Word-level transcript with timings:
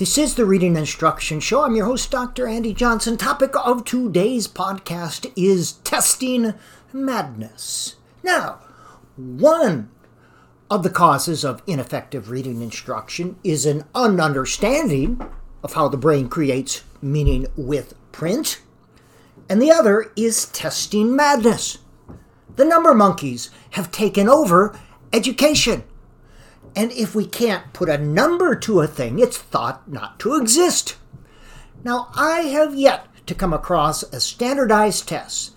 This 0.00 0.16
is 0.16 0.34
the 0.34 0.46
Reading 0.46 0.78
Instruction 0.78 1.40
Show. 1.40 1.62
I'm 1.62 1.76
your 1.76 1.84
host, 1.84 2.10
Dr. 2.10 2.46
Andy 2.46 2.72
Johnson. 2.72 3.18
Topic 3.18 3.52
of 3.54 3.84
today's 3.84 4.48
podcast 4.48 5.30
is 5.36 5.72
testing 5.72 6.54
madness. 6.90 7.96
Now, 8.22 8.60
one 9.18 9.90
of 10.70 10.84
the 10.84 10.88
causes 10.88 11.44
of 11.44 11.62
ineffective 11.66 12.30
reading 12.30 12.62
instruction 12.62 13.36
is 13.44 13.66
an 13.66 13.82
ununderstanding 13.94 15.30
of 15.62 15.74
how 15.74 15.86
the 15.86 15.98
brain 15.98 16.30
creates 16.30 16.82
meaning 17.02 17.46
with 17.54 17.92
print, 18.10 18.62
and 19.50 19.60
the 19.60 19.70
other 19.70 20.10
is 20.16 20.46
testing 20.46 21.14
madness. 21.14 21.76
The 22.56 22.64
number 22.64 22.94
monkeys 22.94 23.50
have 23.72 23.92
taken 23.92 24.30
over 24.30 24.80
education. 25.12 25.84
And 26.76 26.92
if 26.92 27.14
we 27.14 27.26
can't 27.26 27.72
put 27.72 27.88
a 27.88 27.98
number 27.98 28.54
to 28.54 28.80
a 28.80 28.86
thing, 28.86 29.18
it's 29.18 29.38
thought 29.38 29.90
not 29.90 30.18
to 30.20 30.36
exist. 30.36 30.96
Now, 31.82 32.08
I 32.14 32.40
have 32.42 32.74
yet 32.74 33.06
to 33.26 33.34
come 33.34 33.52
across 33.52 34.02
a 34.02 34.20
standardized 34.20 35.08
test 35.08 35.52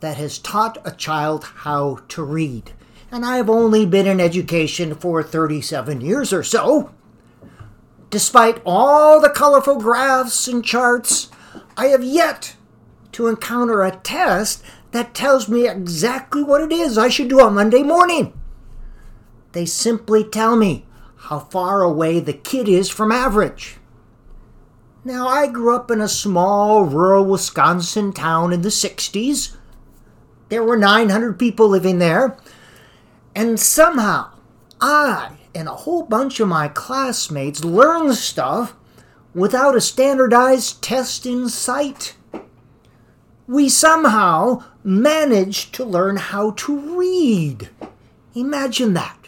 that 0.00 0.16
has 0.16 0.38
taught 0.38 0.78
a 0.84 0.90
child 0.90 1.44
how 1.44 2.00
to 2.08 2.22
read. 2.22 2.72
And 3.10 3.24
I've 3.24 3.50
only 3.50 3.86
been 3.86 4.06
in 4.06 4.20
education 4.20 4.94
for 4.94 5.22
37 5.22 6.00
years 6.00 6.32
or 6.32 6.42
so. 6.42 6.92
Despite 8.10 8.60
all 8.66 9.20
the 9.20 9.30
colorful 9.30 9.76
graphs 9.76 10.48
and 10.48 10.64
charts, 10.64 11.30
I 11.76 11.86
have 11.86 12.04
yet 12.04 12.56
to 13.12 13.26
encounter 13.26 13.82
a 13.82 13.90
test 13.90 14.62
that 14.90 15.14
tells 15.14 15.48
me 15.48 15.68
exactly 15.68 16.42
what 16.42 16.60
it 16.60 16.72
is 16.72 16.98
I 16.98 17.08
should 17.08 17.28
do 17.28 17.40
on 17.40 17.54
Monday 17.54 17.82
morning. 17.82 18.32
They 19.52 19.66
simply 19.66 20.24
tell 20.24 20.56
me 20.56 20.86
how 21.16 21.38
far 21.38 21.82
away 21.82 22.20
the 22.20 22.32
kid 22.32 22.68
is 22.68 22.88
from 22.88 23.12
average. 23.12 23.76
Now, 25.04 25.28
I 25.28 25.46
grew 25.46 25.74
up 25.74 25.90
in 25.90 26.00
a 26.00 26.08
small 26.08 26.84
rural 26.84 27.24
Wisconsin 27.24 28.12
town 28.12 28.52
in 28.52 28.62
the 28.62 28.68
60s. 28.68 29.56
There 30.48 30.62
were 30.62 30.76
900 30.76 31.38
people 31.38 31.68
living 31.68 31.98
there. 31.98 32.36
And 33.34 33.58
somehow, 33.58 34.32
I 34.80 35.38
and 35.54 35.68
a 35.68 35.72
whole 35.74 36.02
bunch 36.02 36.40
of 36.40 36.48
my 36.48 36.68
classmates 36.68 37.64
learned 37.64 38.14
stuff 38.14 38.74
without 39.34 39.76
a 39.76 39.80
standardized 39.80 40.82
test 40.82 41.26
in 41.26 41.48
sight. 41.48 42.16
We 43.46 43.68
somehow 43.68 44.64
managed 44.84 45.74
to 45.74 45.84
learn 45.84 46.16
how 46.16 46.52
to 46.52 46.98
read. 46.98 47.70
Imagine 48.34 48.94
that. 48.94 49.21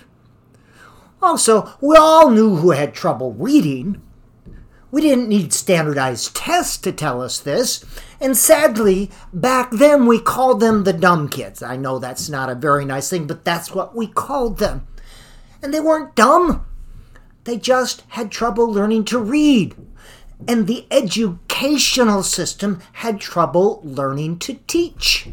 Oh, 1.25 1.29
also, 1.29 1.73
we 1.81 1.97
all 1.97 2.29
knew 2.29 2.57
who 2.57 2.73
had 2.73 2.93
trouble 2.93 3.33
reading. 3.33 4.03
We 4.91 5.01
didn't 5.01 5.31
need 5.31 5.55
standardized 5.55 6.37
tests 6.37 6.77
to 6.77 6.93
tell 6.93 7.23
us 7.23 7.41
this, 7.41 7.83
and 8.21 8.37
sadly, 8.37 9.11
back 9.33 9.71
then 9.71 10.05
we 10.05 10.21
called 10.21 10.61
them 10.61 10.85
the 10.85 10.93
dumb 10.93 11.31
kids. 11.31 11.63
I 11.63 11.77
know 11.77 11.99
that's 11.99 12.29
not 12.29 12.51
a 12.51 12.55
very 12.55 12.85
nice 12.85 13.09
thing, 13.09 13.27
but 13.27 13.43
that's 13.43 13.75
what 13.75 13.97
we 13.97 14.07
called 14.07 14.59
them. 14.59 14.87
And 15.63 15.73
they 15.73 15.81
weren't 15.81 16.15
dumb, 16.15 16.67
they 17.45 17.57
just 17.57 18.03
had 18.09 18.31
trouble 18.31 18.71
learning 18.71 19.07
to 19.07 19.19
read. 19.19 19.75
And 20.47 20.67
the 20.67 20.87
educational 20.91 22.23
system 22.23 22.83
had 22.93 23.19
trouble 23.19 23.81
learning 23.83 24.41
to 24.41 24.59
teach. 24.67 25.31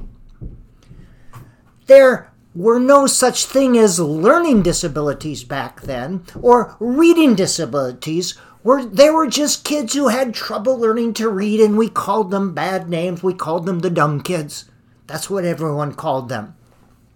There 1.88 2.31
were 2.54 2.80
no 2.80 3.08
such 3.08 3.46
thing 3.46 3.78
as 3.78 4.00
learning 4.00 4.62
disabilities 4.62 5.44
back 5.44 5.82
then 5.82 6.24
or 6.42 6.76
reading 6.80 7.36
disabilities. 7.36 8.36
Were 8.64 8.84
they 8.84 9.10
were 9.10 9.28
just 9.28 9.64
kids 9.64 9.94
who 9.94 10.10
had 10.10 10.34
trouble 10.34 10.78
learning 10.78 11.14
to 11.16 11.30
read 11.30 11.60
and 11.60 11.78
we 11.78 11.90
called 11.90 12.30
them 12.30 12.54
bad 12.54 12.90
names. 12.90 13.24
We 13.24 13.34
called 13.34 13.66
them 13.66 13.80
the 13.80 13.90
dumb 13.90 14.22
kids. 14.22 14.66
That's 15.08 15.30
what 15.30 15.46
everyone 15.46 15.94
called 15.94 16.30
them. 16.30 16.56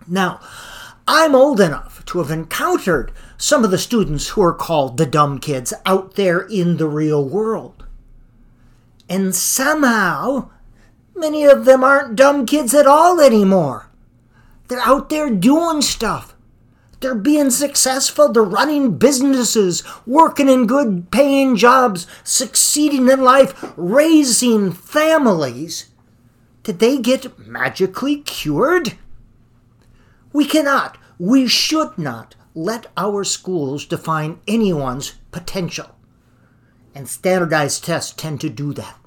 Now 0.07 0.40
i'm 1.07 1.35
old 1.35 1.59
enough 1.59 2.03
to 2.06 2.18
have 2.18 2.31
encountered 2.31 3.12
some 3.38 3.63
of 3.63 3.69
the 3.69 3.78
students 3.78 4.29
who 4.29 4.41
are 4.41 4.53
called 4.56 4.97
the 4.97 5.06
dumb 5.06 5.38
kids 5.38 5.72
out 5.85 6.16
there 6.16 6.40
in 6.40 6.78
the 6.78 6.88
real 6.88 7.24
world. 7.24 7.85
And 9.07 9.35
somehow 9.35 10.50
many 11.16 11.44
of 11.44 11.66
them 11.66 11.84
aren't 11.84 12.16
dumb 12.16 12.47
kids 12.47 12.74
at 12.74 12.88
all 12.88 13.19
anymore 13.19 13.84
they're 14.68 14.80
out 14.80 15.09
there 15.09 15.30
doing 15.30 15.81
stuff. 15.81 16.36
They're 17.00 17.16
being 17.16 17.52
successful. 17.52 18.31
They're 18.31 18.44
running 18.44 18.98
businesses, 18.98 19.84
working 20.06 20.50
in 20.50 20.66
good 20.66 21.12
paying 21.12 21.56
jobs, 21.56 22.08
succeeding 22.24 23.09
in 23.09 23.22
life, 23.22 23.74
raising 23.75 24.72
families. 24.72 25.90
Did 26.64 26.80
they 26.80 26.98
get 26.98 27.38
magically 27.38 28.22
cured? 28.22 28.94
We 30.34 30.46
cannot, 30.46 30.98
we 31.20 31.48
should 31.48 31.98
not 31.98 32.36
let 32.56 32.88
our 32.98 33.24
schools 33.24 33.86
define 33.86 34.40
anyone's 34.48 35.14
potential. 35.31 35.96
And 36.96 37.08
standardized 37.08 37.84
tests 37.84 38.14
tend 38.14 38.42
to 38.42 38.50
do 38.50 38.74
that. 38.74 38.98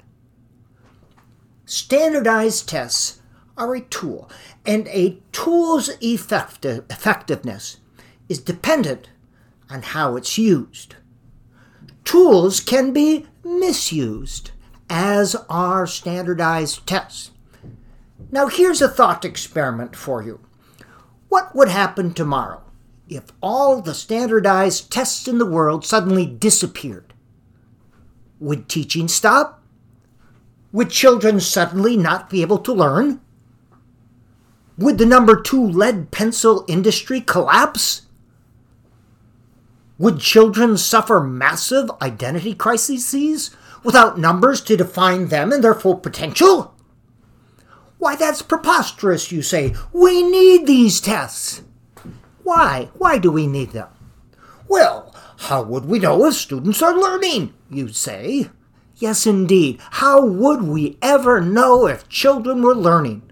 Standardized 1.65 2.69
tests 2.69 3.18
are 3.59 3.75
a 3.75 3.81
tool, 3.81 4.29
and 4.65 4.87
a 4.87 5.19
tool's 5.31 5.89
effective, 6.01 6.85
effectiveness 6.89 7.77
is 8.29 8.39
dependent 8.39 9.09
on 9.69 9.81
how 9.81 10.15
it's 10.15 10.37
used. 10.37 10.95
Tools 12.05 12.59
can 12.59 12.93
be 12.93 13.27
misused, 13.43 14.51
as 14.89 15.35
are 15.49 15.85
standardized 15.85 16.87
tests. 16.87 17.31
Now, 18.31 18.47
here's 18.47 18.81
a 18.81 18.87
thought 18.87 19.25
experiment 19.25 19.95
for 19.95 20.23
you. 20.23 20.39
What 21.27 21.55
would 21.55 21.69
happen 21.69 22.13
tomorrow 22.13 22.63
if 23.07 23.25
all 23.41 23.81
the 23.81 23.93
standardized 23.93 24.91
tests 24.91 25.27
in 25.27 25.37
the 25.37 25.45
world 25.45 25.85
suddenly 25.85 26.25
disappeared? 26.25 27.13
Would 28.39 28.69
teaching 28.69 29.07
stop? 29.07 29.63
Would 30.71 30.91
children 30.91 31.39
suddenly 31.39 31.97
not 31.97 32.29
be 32.29 32.41
able 32.41 32.59
to 32.59 32.73
learn? 32.73 33.19
Would 34.79 34.97
the 34.97 35.05
number 35.05 35.41
two 35.41 35.61
lead 35.61 36.09
pencil 36.09 36.63
industry 36.69 37.19
collapse? 37.19 38.03
Would 39.97 40.21
children 40.21 40.77
suffer 40.77 41.19
massive 41.19 41.91
identity 42.01 42.55
crises 42.55 43.51
without 43.83 44.17
numbers 44.17 44.61
to 44.61 44.77
define 44.77 45.27
them 45.27 45.51
and 45.51 45.61
their 45.61 45.73
full 45.73 45.97
potential? 45.97 46.73
Why, 47.97 48.15
that's 48.15 48.41
preposterous, 48.41 49.33
you 49.33 49.41
say. 49.41 49.75
We 49.91 50.23
need 50.23 50.65
these 50.65 51.01
tests. 51.01 51.61
Why? 52.43 52.87
Why 52.93 53.17
do 53.17 53.33
we 53.33 53.47
need 53.47 53.71
them? 53.71 53.89
Well, 54.69 55.13
how 55.39 55.61
would 55.63 55.83
we 55.83 55.99
know 55.99 56.23
if 56.25 56.35
students 56.35 56.81
are 56.81 56.97
learning, 56.97 57.53
you 57.69 57.89
say? 57.89 58.47
Yes, 58.95 59.27
indeed. 59.27 59.81
How 59.91 60.25
would 60.25 60.61
we 60.61 60.97
ever 61.01 61.41
know 61.41 61.85
if 61.85 62.07
children 62.07 62.61
were 62.61 62.75
learning? 62.75 63.28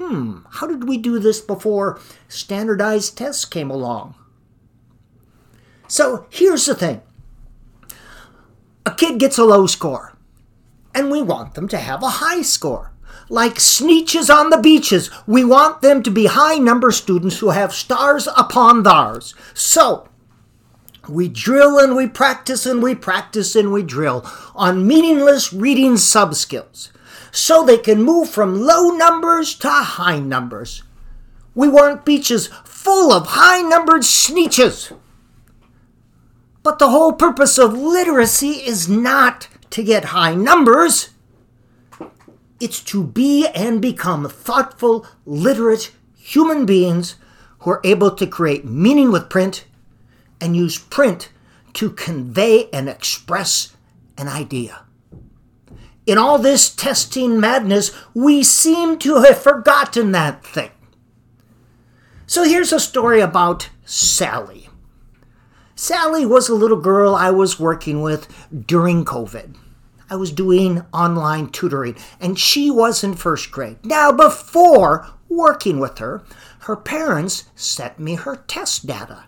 Hmm, 0.00 0.38
how 0.52 0.66
did 0.66 0.88
we 0.88 0.96
do 0.96 1.18
this 1.18 1.42
before 1.42 2.00
standardized 2.26 3.18
tests 3.18 3.44
came 3.44 3.70
along? 3.70 4.14
So 5.88 6.26
here's 6.30 6.64
the 6.64 6.74
thing 6.74 7.02
a 8.86 8.92
kid 8.92 9.20
gets 9.20 9.36
a 9.36 9.44
low 9.44 9.66
score, 9.66 10.16
and 10.94 11.10
we 11.10 11.20
want 11.20 11.52
them 11.52 11.68
to 11.68 11.76
have 11.76 12.02
a 12.02 12.08
high 12.08 12.40
score. 12.40 12.94
Like 13.28 13.56
sneetches 13.56 14.34
on 14.34 14.48
the 14.48 14.56
beaches, 14.56 15.10
we 15.26 15.44
want 15.44 15.82
them 15.82 16.02
to 16.02 16.10
be 16.10 16.26
high 16.26 16.56
number 16.56 16.90
students 16.92 17.40
who 17.40 17.50
have 17.50 17.74
stars 17.74 18.26
upon 18.38 18.82
theirs. 18.82 19.34
So, 19.52 20.08
we 21.08 21.28
drill 21.28 21.78
and 21.78 21.94
we 21.94 22.08
practice 22.08 22.64
and 22.64 22.82
we 22.82 22.94
practice 22.94 23.54
and 23.54 23.70
we 23.70 23.82
drill 23.82 24.24
on 24.54 24.86
meaningless 24.86 25.52
reading 25.52 25.94
subskills 25.94 26.90
so 27.30 27.64
they 27.64 27.78
can 27.78 28.02
move 28.02 28.28
from 28.28 28.62
low 28.62 28.90
numbers 28.90 29.54
to 29.56 29.68
high 29.68 30.18
numbers. 30.18 30.82
We 31.54 31.68
want 31.68 32.04
beaches 32.04 32.48
full 32.64 33.12
of 33.12 33.26
high 33.28 33.60
numbered 33.60 34.02
sneetches. 34.02 34.96
But 36.62 36.78
the 36.78 36.90
whole 36.90 37.12
purpose 37.12 37.58
of 37.58 37.72
literacy 37.72 38.64
is 38.66 38.88
not 38.88 39.48
to 39.70 39.82
get 39.82 40.06
high 40.06 40.34
numbers. 40.34 41.10
It's 42.60 42.82
to 42.84 43.02
be 43.02 43.46
and 43.48 43.80
become 43.80 44.28
thoughtful, 44.28 45.06
literate 45.24 45.92
human 46.16 46.66
beings 46.66 47.16
who 47.60 47.70
are 47.70 47.80
able 47.84 48.10
to 48.12 48.26
create 48.26 48.64
meaning 48.64 49.10
with 49.10 49.30
print 49.30 49.64
and 50.40 50.56
use 50.56 50.78
print 50.78 51.30
to 51.74 51.90
convey 51.90 52.68
and 52.70 52.88
express 52.88 53.74
an 54.18 54.28
idea. 54.28 54.82
In 56.06 56.18
all 56.18 56.38
this 56.38 56.74
testing 56.74 57.38
madness, 57.38 57.92
we 58.14 58.42
seem 58.42 58.98
to 59.00 59.22
have 59.22 59.42
forgotten 59.42 60.12
that 60.12 60.44
thing. 60.44 60.70
So 62.26 62.44
here's 62.44 62.72
a 62.72 62.80
story 62.80 63.20
about 63.20 63.70
Sally. 63.84 64.68
Sally 65.74 66.26
was 66.26 66.48
a 66.48 66.54
little 66.54 66.80
girl 66.80 67.14
I 67.14 67.30
was 67.30 67.58
working 67.58 68.02
with 68.02 68.28
during 68.66 69.04
COVID. 69.04 69.56
I 70.08 70.16
was 70.16 70.32
doing 70.32 70.84
online 70.92 71.50
tutoring, 71.50 71.96
and 72.20 72.38
she 72.38 72.70
was 72.70 73.04
in 73.04 73.14
first 73.14 73.50
grade. 73.50 73.84
Now, 73.84 74.10
before 74.12 75.08
working 75.28 75.78
with 75.78 75.98
her, 75.98 76.22
her 76.60 76.76
parents 76.76 77.44
sent 77.54 77.98
me 77.98 78.16
her 78.16 78.36
test 78.36 78.86
data. 78.86 79.24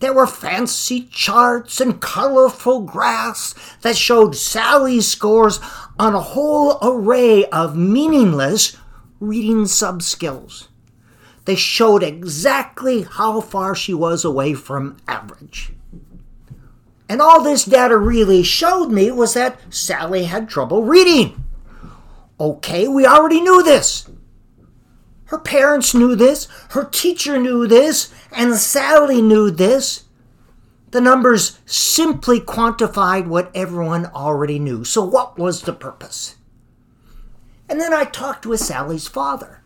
There 0.00 0.14
were 0.14 0.26
fancy 0.26 1.02
charts 1.10 1.80
and 1.80 2.00
colorful 2.00 2.80
graphs 2.80 3.54
that 3.82 3.96
showed 3.96 4.34
Sally's 4.34 5.06
scores 5.06 5.60
on 5.98 6.14
a 6.14 6.20
whole 6.20 6.78
array 6.82 7.44
of 7.46 7.76
meaningless 7.76 8.76
reading 9.20 9.64
subskills. 9.64 10.68
They 11.44 11.54
showed 11.54 12.02
exactly 12.02 13.02
how 13.02 13.42
far 13.42 13.74
she 13.74 13.92
was 13.92 14.24
away 14.24 14.54
from 14.54 14.96
average. 15.06 15.72
And 17.08 17.20
all 17.20 17.42
this 17.42 17.64
data 17.64 17.96
really 17.98 18.42
showed 18.42 18.88
me 18.88 19.10
was 19.10 19.34
that 19.34 19.58
Sally 19.68 20.24
had 20.24 20.48
trouble 20.48 20.84
reading. 20.84 21.44
Okay, 22.38 22.88
we 22.88 23.04
already 23.04 23.40
knew 23.40 23.62
this. 23.62 24.08
Her 25.30 25.38
parents 25.38 25.94
knew 25.94 26.16
this, 26.16 26.48
her 26.70 26.84
teacher 26.84 27.38
knew 27.38 27.68
this, 27.68 28.12
and 28.32 28.56
Sally 28.56 29.22
knew 29.22 29.48
this. 29.48 30.06
The 30.90 31.00
numbers 31.00 31.60
simply 31.66 32.40
quantified 32.40 33.28
what 33.28 33.52
everyone 33.54 34.06
already 34.06 34.58
knew. 34.58 34.82
So, 34.82 35.04
what 35.04 35.38
was 35.38 35.62
the 35.62 35.72
purpose? 35.72 36.34
And 37.68 37.80
then 37.80 37.94
I 37.94 38.06
talked 38.06 38.44
with 38.44 38.58
Sally's 38.58 39.06
father. 39.06 39.62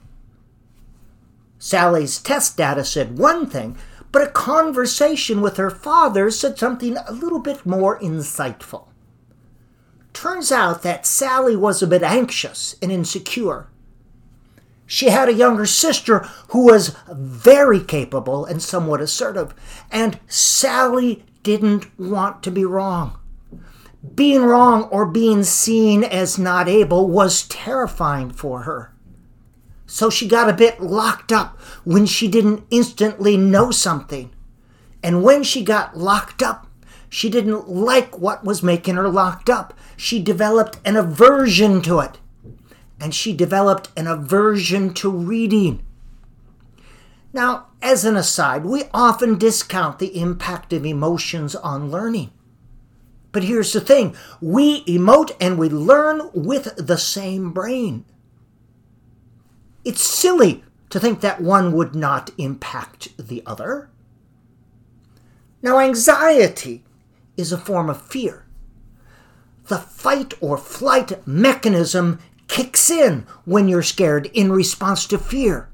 Sally's 1.58 2.18
test 2.18 2.58
data 2.58 2.84
said 2.84 3.16
one 3.16 3.46
thing, 3.46 3.78
but 4.12 4.20
a 4.20 4.30
conversation 4.30 5.40
with 5.40 5.56
her 5.56 5.70
father 5.70 6.30
said 6.30 6.58
something 6.58 6.98
a 6.98 7.10
little 7.10 7.38
bit 7.38 7.64
more 7.64 7.98
insightful. 8.00 8.88
Turns 10.12 10.52
out 10.52 10.82
that 10.82 11.06
Sally 11.06 11.56
was 11.56 11.82
a 11.82 11.86
bit 11.86 12.02
anxious 12.02 12.76
and 12.82 12.92
insecure. 12.92 13.68
She 14.86 15.08
had 15.08 15.28
a 15.28 15.34
younger 15.34 15.66
sister 15.66 16.20
who 16.48 16.66
was 16.66 16.96
very 17.08 17.80
capable 17.80 18.44
and 18.44 18.62
somewhat 18.62 19.00
assertive, 19.00 19.54
and 19.90 20.20
Sally 20.28 21.24
didn't 21.42 21.98
want 21.98 22.42
to 22.42 22.50
be 22.50 22.64
wrong. 22.64 23.18
Being 24.14 24.42
wrong 24.42 24.84
or 24.84 25.06
being 25.06 25.44
seen 25.44 26.04
as 26.04 26.38
not 26.38 26.68
able 26.68 27.08
was 27.08 27.48
terrifying 27.48 28.30
for 28.30 28.62
her. 28.62 28.92
So 29.86 30.10
she 30.10 30.28
got 30.28 30.50
a 30.50 30.54
bit 30.54 30.80
locked 30.80 31.32
up 31.32 31.60
when 31.84 32.04
she 32.04 32.28
didn't 32.28 32.64
instantly 32.70 33.36
know 33.36 33.70
something. 33.70 34.30
And 35.02 35.22
when 35.22 35.42
she 35.42 35.62
got 35.62 35.96
locked 35.96 36.42
up, 36.42 36.66
she 37.08 37.30
didn't 37.30 37.68
like 37.68 38.18
what 38.18 38.44
was 38.44 38.62
making 38.62 38.96
her 38.96 39.08
locked 39.08 39.48
up. 39.48 39.72
She 39.96 40.22
developed 40.22 40.78
an 40.84 40.96
aversion 40.96 41.80
to 41.82 42.00
it. 42.00 42.18
And 43.04 43.14
she 43.14 43.34
developed 43.34 43.90
an 43.98 44.06
aversion 44.06 44.94
to 44.94 45.10
reading. 45.10 45.84
Now, 47.34 47.66
as 47.82 48.06
an 48.06 48.16
aside, 48.16 48.64
we 48.64 48.84
often 48.94 49.36
discount 49.36 49.98
the 49.98 50.18
impact 50.18 50.72
of 50.72 50.86
emotions 50.86 51.54
on 51.54 51.90
learning. 51.90 52.30
But 53.30 53.44
here's 53.44 53.74
the 53.74 53.82
thing 53.82 54.16
we 54.40 54.86
emote 54.86 55.36
and 55.38 55.58
we 55.58 55.68
learn 55.68 56.30
with 56.32 56.76
the 56.78 56.96
same 56.96 57.52
brain. 57.52 58.06
It's 59.84 60.00
silly 60.00 60.64
to 60.88 60.98
think 60.98 61.20
that 61.20 61.42
one 61.42 61.72
would 61.72 61.94
not 61.94 62.30
impact 62.38 63.14
the 63.18 63.42
other. 63.44 63.90
Now, 65.60 65.78
anxiety 65.78 66.84
is 67.36 67.52
a 67.52 67.58
form 67.58 67.90
of 67.90 68.00
fear. 68.00 68.46
The 69.66 69.76
fight 69.76 70.32
or 70.40 70.56
flight 70.56 71.26
mechanism 71.28 72.18
kicks 72.48 72.90
in 72.90 73.26
when 73.44 73.68
you're 73.68 73.82
scared 73.82 74.26
in 74.32 74.52
response 74.52 75.06
to 75.06 75.18
fear. 75.18 75.68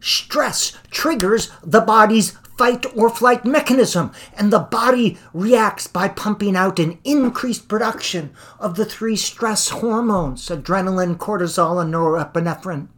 Stress 0.00 0.72
triggers 0.90 1.50
the 1.62 1.80
body's 1.80 2.32
fight 2.58 2.84
or 2.96 3.08
flight 3.08 3.44
mechanism, 3.44 4.12
and 4.36 4.52
the 4.52 4.58
body 4.58 5.18
reacts 5.32 5.86
by 5.86 6.08
pumping 6.08 6.56
out 6.56 6.78
an 6.78 6.98
increased 7.04 7.68
production 7.68 8.30
of 8.58 8.74
the 8.76 8.84
three 8.84 9.16
stress 9.16 9.68
hormones 9.70 10.48
adrenaline, 10.48 11.16
cortisol, 11.16 11.80
and 11.80 11.92
norepinephrine. 11.92 12.88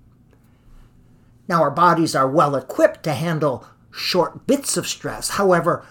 Now, 1.49 1.62
our 1.62 1.71
bodies 1.71 2.15
are 2.15 2.29
well 2.29 2.56
equipped 2.56 3.03
to 3.05 3.12
handle 3.12 3.67
short 3.91 4.47
bits 4.47 4.76
of 4.76 4.88
stress. 4.88 5.31
However, 5.31 5.85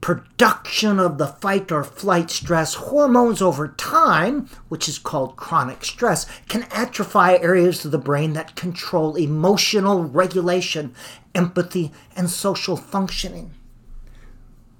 production 0.00 0.98
of 0.98 1.18
the 1.18 1.26
fight 1.26 1.70
or 1.70 1.84
flight 1.84 2.30
stress 2.30 2.74
hormones 2.74 3.42
over 3.42 3.68
time, 3.68 4.48
which 4.68 4.88
is 4.88 4.98
called 4.98 5.36
chronic 5.36 5.84
stress, 5.84 6.26
can 6.48 6.64
atrophy 6.70 7.40
areas 7.40 7.84
of 7.84 7.90
the 7.90 7.98
brain 7.98 8.32
that 8.32 8.56
control 8.56 9.16
emotional 9.16 10.04
regulation, 10.04 10.94
empathy, 11.34 11.92
and 12.16 12.30
social 12.30 12.76
functioning. 12.76 13.52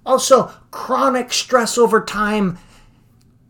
Also, 0.06 0.52
chronic 0.70 1.32
stress 1.32 1.76
over 1.76 2.02
time 2.02 2.58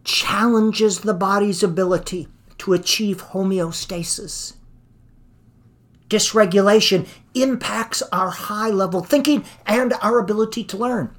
challenges 0.05 1.01
the 1.01 1.15
body's 1.15 1.63
ability 1.63 2.29
to 2.59 2.73
achieve 2.73 3.29
homeostasis 3.29 4.55
dysregulation 6.09 7.07
impacts 7.35 8.03
our 8.13 8.31
high 8.31 8.71
level 8.71 9.03
thinking 9.03 9.45
and 9.67 9.93
our 10.01 10.19
ability 10.19 10.65
to 10.65 10.77
learn. 10.77 11.15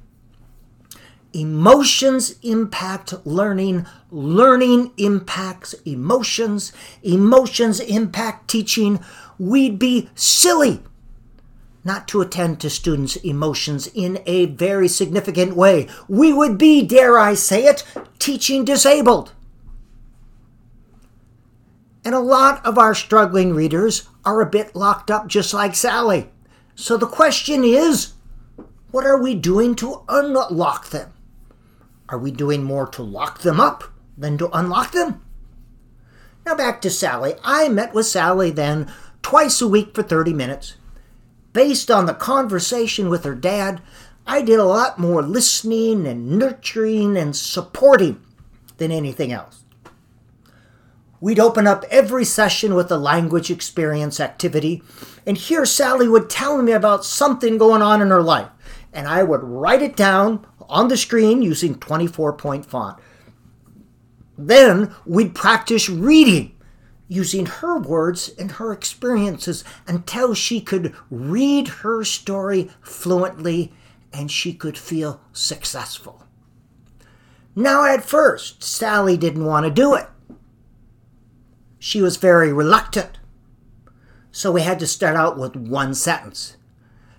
Emotions 1.32 2.34
impact 2.42 3.14
learning. 3.24 3.86
Learning 4.10 4.92
impacts 4.96 5.74
emotions. 5.84 6.72
Emotions 7.02 7.80
impact 7.80 8.48
teaching. 8.48 9.00
We'd 9.38 9.78
be 9.78 10.10
silly 10.14 10.82
not 11.84 12.06
to 12.08 12.20
attend 12.20 12.60
to 12.60 12.68
students' 12.68 13.16
emotions 13.16 13.86
in 13.94 14.22
a 14.26 14.46
very 14.46 14.88
significant 14.88 15.56
way. 15.56 15.88
We 16.08 16.32
would 16.32 16.58
be, 16.58 16.82
dare 16.82 17.18
I 17.18 17.34
say 17.34 17.64
it, 17.64 17.84
teaching 18.18 18.64
disabled. 18.64 19.32
And 22.04 22.14
a 22.14 22.20
lot 22.20 22.64
of 22.64 22.78
our 22.78 22.94
struggling 22.94 23.54
readers 23.54 24.08
are 24.24 24.40
a 24.40 24.50
bit 24.50 24.74
locked 24.74 25.10
up 25.10 25.26
just 25.26 25.54
like 25.54 25.74
Sally. 25.74 26.30
So 26.74 26.96
the 26.96 27.06
question 27.06 27.64
is 27.64 28.14
what 28.90 29.06
are 29.06 29.20
we 29.20 29.34
doing 29.34 29.74
to 29.76 30.02
unlock 30.08 30.90
them? 30.90 31.12
Are 32.10 32.18
we 32.18 32.30
doing 32.30 32.64
more 32.64 32.86
to 32.88 33.02
lock 33.02 33.40
them 33.40 33.60
up 33.60 33.84
than 34.18 34.36
to 34.38 34.50
unlock 34.56 34.92
them? 34.92 35.22
Now 36.44 36.54
back 36.54 36.80
to 36.82 36.90
Sally. 36.90 37.34
I 37.44 37.68
met 37.68 37.94
with 37.94 38.06
Sally 38.06 38.50
then 38.50 38.92
twice 39.22 39.60
a 39.60 39.68
week 39.68 39.94
for 39.94 40.02
30 40.02 40.32
minutes. 40.32 40.76
Based 41.52 41.90
on 41.90 42.06
the 42.06 42.14
conversation 42.14 43.08
with 43.08 43.24
her 43.24 43.34
dad, 43.34 43.80
I 44.26 44.42
did 44.42 44.58
a 44.58 44.64
lot 44.64 44.98
more 44.98 45.22
listening 45.22 46.06
and 46.06 46.38
nurturing 46.38 47.16
and 47.16 47.34
supporting 47.34 48.20
than 48.78 48.92
anything 48.92 49.32
else. 49.32 49.64
We'd 51.20 51.40
open 51.40 51.66
up 51.66 51.84
every 51.90 52.24
session 52.24 52.74
with 52.74 52.90
a 52.90 52.96
language 52.96 53.50
experience 53.50 54.20
activity, 54.20 54.82
and 55.26 55.36
here 55.36 55.66
Sally 55.66 56.08
would 56.08 56.30
tell 56.30 56.62
me 56.62 56.72
about 56.72 57.04
something 57.04 57.58
going 57.58 57.82
on 57.82 58.00
in 58.00 58.08
her 58.08 58.22
life, 58.22 58.48
and 58.92 59.06
I 59.06 59.22
would 59.22 59.42
write 59.42 59.82
it 59.82 59.96
down 59.96 60.46
on 60.68 60.88
the 60.88 60.96
screen 60.96 61.42
using 61.42 61.74
24 61.76 62.34
point 62.34 62.66
font. 62.66 62.98
Then 64.36 64.94
we'd 65.04 65.34
practice 65.34 65.88
reading 65.88 66.56
using 67.08 67.46
her 67.46 67.76
words 67.76 68.30
and 68.38 68.52
her 68.52 68.72
experiences 68.72 69.64
until 69.86 70.32
she 70.32 70.60
could 70.60 70.94
read 71.10 71.66
her 71.68 72.04
story 72.04 72.70
fluently 72.80 73.72
and 74.12 74.30
she 74.30 74.54
could 74.54 74.78
feel 74.78 75.20
successful. 75.32 76.24
Now, 77.56 77.84
at 77.84 78.04
first, 78.04 78.62
Sally 78.62 79.16
didn't 79.16 79.44
want 79.44 79.66
to 79.66 79.70
do 79.70 79.94
it 79.94 80.06
she 81.80 82.02
was 82.02 82.18
very 82.18 82.52
reluctant. 82.52 83.18
So 84.30 84.52
we 84.52 84.60
had 84.62 84.78
to 84.78 84.86
start 84.86 85.16
out 85.16 85.36
with 85.36 85.56
one 85.56 85.94
sentence. 85.94 86.56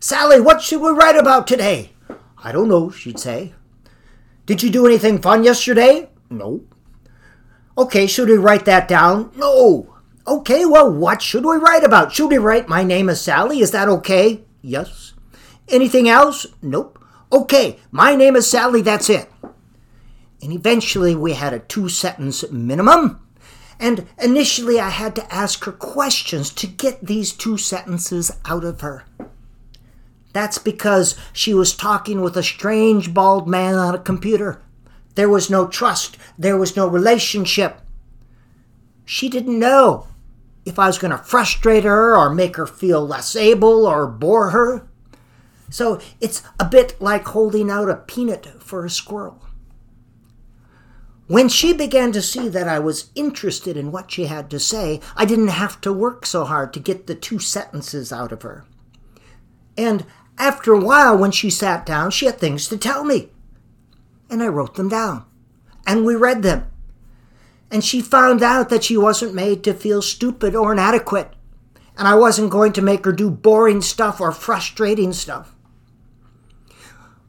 Sally, 0.03 0.41
what 0.41 0.63
should 0.63 0.81
we 0.81 0.89
write 0.89 1.15
about 1.15 1.45
today? 1.45 1.91
I 2.43 2.51
don't 2.51 2.67
know, 2.67 2.89
she'd 2.89 3.19
say. 3.19 3.53
Did 4.47 4.63
you 4.63 4.71
do 4.71 4.87
anything 4.87 5.21
fun 5.21 5.43
yesterday? 5.43 6.09
No. 6.27 6.61
Okay, 7.77 8.07
should 8.07 8.27
we 8.27 8.35
write 8.35 8.65
that 8.65 8.87
down? 8.87 9.31
No. 9.35 9.93
Okay, 10.25 10.65
well, 10.65 10.91
what 10.91 11.21
should 11.21 11.45
we 11.45 11.55
write 11.57 11.83
about? 11.83 12.11
Should 12.11 12.31
we 12.31 12.39
write 12.39 12.67
my 12.67 12.83
name 12.83 13.09
is 13.09 13.21
Sally? 13.21 13.59
Is 13.59 13.69
that 13.71 13.87
okay? 13.87 14.41
Yes. 14.63 15.13
Anything 15.67 16.09
else? 16.09 16.47
Nope. 16.63 16.97
Okay, 17.31 17.79
my 17.91 18.15
name 18.15 18.35
is 18.35 18.49
Sally, 18.49 18.81
that's 18.81 19.07
it. 19.07 19.31
And 20.41 20.51
eventually 20.51 21.15
we 21.15 21.33
had 21.33 21.53
a 21.53 21.59
two 21.59 21.89
sentence 21.89 22.43
minimum 22.49 23.21
and 23.79 24.07
initially 24.21 24.79
I 24.79 24.89
had 24.89 25.15
to 25.15 25.33
ask 25.33 25.63
her 25.65 25.71
questions 25.71 26.51
to 26.51 26.67
get 26.67 27.05
these 27.05 27.33
two 27.33 27.57
sentences 27.57 28.31
out 28.45 28.63
of 28.63 28.81
her. 28.81 29.05
That's 30.33 30.57
because 30.57 31.15
she 31.33 31.53
was 31.53 31.75
talking 31.75 32.21
with 32.21 32.37
a 32.37 32.43
strange 32.43 33.13
bald 33.13 33.47
man 33.47 33.75
on 33.75 33.95
a 33.95 33.99
computer. 33.99 34.61
There 35.15 35.29
was 35.29 35.49
no 35.49 35.67
trust, 35.67 36.17
there 36.37 36.57
was 36.57 36.75
no 36.75 36.87
relationship. 36.87 37.81
She 39.05 39.27
didn't 39.27 39.59
know 39.59 40.07
if 40.65 40.79
I 40.79 40.87
was 40.87 40.97
going 40.97 41.11
to 41.11 41.17
frustrate 41.17 41.83
her 41.83 42.15
or 42.15 42.33
make 42.33 42.55
her 42.55 42.67
feel 42.67 43.05
less 43.05 43.35
able 43.35 43.85
or 43.85 44.07
bore 44.07 44.51
her. 44.51 44.87
So 45.69 45.99
it's 46.19 46.43
a 46.59 46.65
bit 46.65 47.01
like 47.01 47.27
holding 47.27 47.69
out 47.69 47.89
a 47.89 47.95
peanut 47.95 48.45
for 48.61 48.85
a 48.85 48.89
squirrel. 48.89 49.41
When 51.27 51.47
she 51.47 51.71
began 51.71 52.11
to 52.11 52.21
see 52.21 52.49
that 52.49 52.67
I 52.67 52.79
was 52.79 53.09
interested 53.15 53.77
in 53.77 53.91
what 53.91 54.11
she 54.11 54.25
had 54.25 54.49
to 54.49 54.59
say, 54.59 54.99
I 55.15 55.23
didn't 55.23 55.47
have 55.47 55.79
to 55.81 55.93
work 55.93 56.25
so 56.25 56.43
hard 56.43 56.73
to 56.73 56.79
get 56.79 57.07
the 57.07 57.15
two 57.15 57.39
sentences 57.39 58.11
out 58.11 58.33
of 58.33 58.41
her. 58.41 58.65
And 59.77 60.05
after 60.41 60.73
a 60.73 60.79
while, 60.79 61.15
when 61.15 61.29
she 61.29 61.51
sat 61.51 61.85
down, 61.85 62.09
she 62.09 62.25
had 62.25 62.39
things 62.39 62.67
to 62.67 62.75
tell 62.75 63.03
me. 63.03 63.29
And 64.27 64.41
I 64.41 64.47
wrote 64.47 64.73
them 64.73 64.89
down. 64.89 65.23
And 65.85 66.03
we 66.03 66.15
read 66.15 66.41
them. 66.41 66.67
And 67.69 67.85
she 67.85 68.01
found 68.01 68.41
out 68.41 68.69
that 68.69 68.83
she 68.83 68.97
wasn't 68.97 69.35
made 69.35 69.63
to 69.63 69.73
feel 69.75 70.01
stupid 70.01 70.55
or 70.55 70.71
inadequate. 70.71 71.31
And 71.95 72.07
I 72.07 72.15
wasn't 72.15 72.49
going 72.49 72.73
to 72.73 72.81
make 72.81 73.05
her 73.05 73.11
do 73.11 73.29
boring 73.29 73.81
stuff 73.81 74.19
or 74.19 74.31
frustrating 74.31 75.13
stuff. 75.13 75.55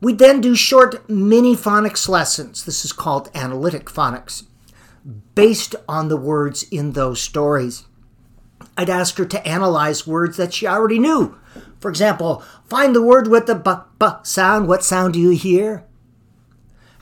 We 0.01 0.15
then 0.15 0.41
do 0.41 0.57
short 0.57 1.09
mini 1.09 1.55
phonics 1.55 2.09
lessons. 2.09 2.65
This 2.65 2.83
is 2.83 2.95
called 2.95 3.31
analytic 3.35 3.91
phonics, 3.91 4.45
based 5.35 5.77
on 5.87 6.09
the 6.09 6.17
words 6.17 6.63
in 6.71 6.93
those 6.93 7.21
stories. 7.21 7.85
I'd 8.77 8.91
ask 8.91 9.17
her 9.19 9.25
to 9.25 9.47
analyze 9.47 10.07
words 10.07 10.37
that 10.37 10.55
she 10.55 10.67
already 10.67 10.99
knew. 10.99 11.39
For 11.81 11.89
example, 11.89 12.43
find 12.65 12.95
the 12.95 13.03
word 13.03 13.29
with 13.29 13.47
the 13.47 13.55
b 13.55 13.71
b 13.99 14.07
sound. 14.23 14.69
What 14.69 14.85
sound 14.85 15.15
do 15.15 15.21
you 15.21 15.31
hear? 15.31 15.85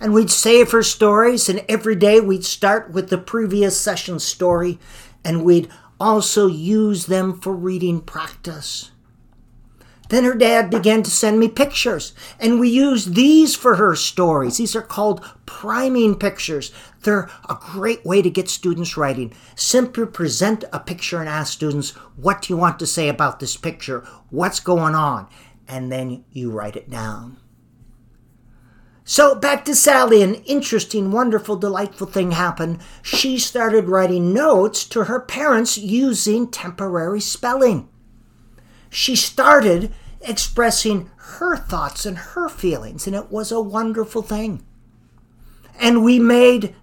And 0.00 0.14
we'd 0.14 0.31
save 0.31 0.71
her 0.73 0.83
stories, 0.83 1.49
and 1.49 1.64
every 1.69 1.95
day 1.95 2.21
we'd 2.21 2.45
start 2.45 2.90
with 2.90 3.11
the 3.11 3.19
previous 3.19 3.79
session 3.79 4.19
story, 4.19 4.79
and 5.23 5.45
we'd 5.45 5.69
also 5.99 6.47
use 6.47 7.07
them 7.07 7.38
for 7.38 7.55
reading 7.55 8.00
practice. 8.00 8.90
Then 10.11 10.25
her 10.25 10.35
dad 10.35 10.71
began 10.71 11.05
to 11.05 11.11
send 11.11 11.38
me 11.38 11.47
pictures, 11.47 12.14
and 12.40 12.59
we 12.59 12.69
used 12.69 13.14
these 13.14 13.55
for 13.55 13.76
her 13.76 13.95
stories. 13.95 14.57
These 14.57 14.75
are 14.75 14.83
called 14.83 15.25
priming 15.47 16.17
pictures. 16.17 16.73
They're 17.02 17.31
a 17.49 17.57
great 17.61 18.05
way 18.05 18.21
to 18.21 18.29
get 18.29 18.49
students 18.49 18.97
writing. 18.97 19.33
Simply 19.55 20.07
present 20.07 20.64
a 20.73 20.81
picture 20.81 21.21
and 21.21 21.29
ask 21.29 21.52
students, 21.52 21.90
What 22.17 22.43
do 22.43 22.52
you 22.52 22.57
want 22.57 22.81
to 22.81 22.88
say 22.88 23.09
about 23.09 23.38
this 23.38 23.57
picture? 23.57 24.00
What's 24.31 24.59
going 24.59 24.97
on? 24.97 25.29
And 25.69 25.93
then 25.93 26.25
you 26.33 26.50
write 26.50 26.75
it 26.75 26.90
down. 26.90 27.37
So 29.05 29.37
back 29.37 29.64
to 29.67 29.76
Sally, 29.76 30.23
an 30.23 30.35
interesting, 30.35 31.12
wonderful, 31.12 31.55
delightful 31.55 32.09
thing 32.09 32.33
happened. 32.33 32.81
She 33.02 33.38
started 33.38 33.88
writing 33.88 34.35
notes 34.35 34.85
to 34.87 35.05
her 35.05 35.21
parents 35.21 35.79
using 35.79 36.50
temporary 36.50 37.21
spelling 37.21 37.88
she 38.90 39.16
started 39.16 39.92
expressing 40.20 41.11
her 41.16 41.56
thoughts 41.56 42.04
and 42.04 42.18
her 42.18 42.49
feelings, 42.49 43.06
and 43.06 43.16
it 43.16 43.30
was 43.30 43.50
a 43.50 43.61
wonderful 43.61 44.20
thing. 44.20 44.62
And 45.78 46.04
we 46.04 46.18
made 46.18 46.75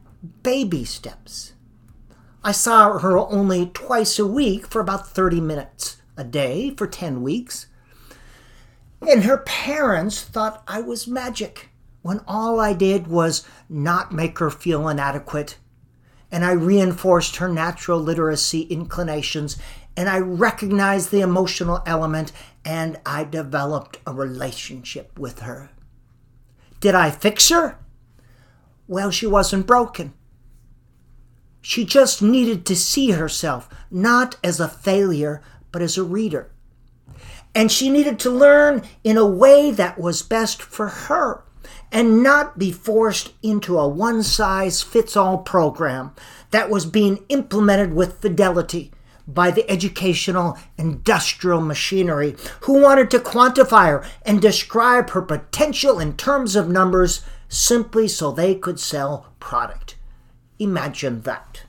baby 0.41 0.85
steps. 0.85 1.53
I 2.43 2.51
saw 2.53 2.97
her 2.99 3.17
only 3.17 3.67
twice 3.67 4.17
a 4.17 4.25
week 4.25 4.67
for 4.67 4.79
about 4.79 5.09
30 5.09 5.41
minutes 5.41 5.97
a 6.15 6.23
day 6.23 6.73
for 6.75 6.87
10 6.87 7.21
weeks. 7.21 7.67
And 9.07 9.25
her 9.25 9.37
parents 9.39 10.21
thought 10.21 10.63
I 10.67 10.81
was 10.81 11.07
magic 11.07 11.69
when 12.01 12.21
all 12.27 12.59
I 12.59 12.73
did 12.73 13.07
was 13.07 13.45
not 13.69 14.13
make 14.13 14.39
her 14.39 14.49
feel 14.49 14.87
inadequate. 14.87 15.57
And 16.31 16.43
I 16.43 16.51
reinforced 16.53 17.35
her 17.35 17.49
natural 17.49 17.99
literacy 17.99 18.61
inclinations 18.61 19.57
and 19.97 20.07
I 20.07 20.19
recognized 20.19 21.09
the 21.09 21.21
emotional 21.21 21.81
element 21.87 22.31
and 22.63 22.99
I 23.03 23.23
developed 23.23 23.97
a 24.05 24.13
relationship 24.13 25.17
with 25.17 25.39
her. 25.39 25.71
Did 26.79 26.93
I 26.93 27.09
fix 27.09 27.49
her? 27.49 27.79
Well, 28.87 29.09
she 29.09 29.25
wasn't 29.25 29.65
broken. 29.65 30.13
She 31.61 31.83
just 31.83 32.21
needed 32.21 32.65
to 32.67 32.75
see 32.75 33.11
herself 33.11 33.67
not 33.89 34.37
as 34.43 34.59
a 34.59 34.69
failure, 34.69 35.41
but 35.71 35.81
as 35.81 35.97
a 35.97 36.03
reader. 36.03 36.51
And 37.55 37.71
she 37.71 37.89
needed 37.89 38.19
to 38.19 38.29
learn 38.29 38.83
in 39.03 39.17
a 39.17 39.25
way 39.25 39.71
that 39.71 39.97
was 39.97 40.21
best 40.21 40.61
for 40.61 40.87
her 40.87 41.43
and 41.91 42.21
not 42.21 42.59
be 42.59 42.71
forced 42.71 43.33
into 43.41 43.79
a 43.79 43.87
one 43.87 44.21
size 44.21 44.83
fits 44.83 45.17
all 45.17 45.39
program 45.39 46.13
that 46.51 46.69
was 46.69 46.85
being 46.85 47.25
implemented 47.29 47.93
with 47.93 48.21
fidelity 48.21 48.91
by 49.27 49.51
the 49.51 49.69
educational 49.69 50.57
industrial 50.77 51.61
machinery 51.61 52.35
who 52.61 52.81
wanted 52.81 53.11
to 53.11 53.19
quantify 53.19 53.87
her 53.87 54.05
and 54.23 54.41
describe 54.41 55.09
her 55.09 55.21
potential 55.21 55.99
in 55.99 56.15
terms 56.15 56.55
of 56.55 56.69
numbers 56.69 57.21
simply 57.49 58.07
so 58.07 58.31
they 58.31 58.55
could 58.55 58.79
sell 58.79 59.33
product. 59.39 59.95
Imagine 60.59 61.21
that. 61.21 61.63